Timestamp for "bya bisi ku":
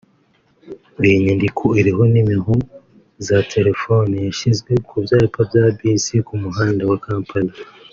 5.49-6.33